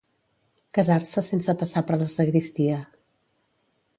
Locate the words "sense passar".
1.27-1.85